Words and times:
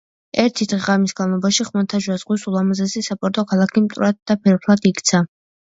ერთი 0.43 0.67
დღე-ღამის 0.71 1.13
განმავლობაში 1.19 1.67
ხმელთაშუა 1.67 2.17
ზღვის 2.23 2.47
ულამაზესი 2.53 3.07
საპორტო 3.11 3.47
ქალაქი 3.53 3.87
მტვრად 3.87 4.23
და 4.31 4.41
ფერფლად 4.47 4.93
იქცა. 4.95 5.25